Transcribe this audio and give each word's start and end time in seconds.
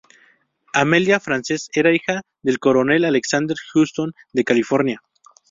Amelia 0.73 1.19
Frances 1.19 1.69
era 1.75 1.93
hija 1.93 2.23
del 2.41 2.57
coronel 2.57 3.05
Alexander 3.05 3.55
Houston, 3.75 4.13
de 4.33 4.43
California. 4.43 4.99